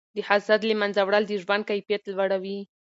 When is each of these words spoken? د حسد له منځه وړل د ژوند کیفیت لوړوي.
د 0.15 0.17
حسد 0.27 0.61
له 0.69 0.75
منځه 0.81 1.01
وړل 1.03 1.23
د 1.27 1.33
ژوند 1.43 1.63
کیفیت 1.71 2.01
لوړوي. 2.07 2.59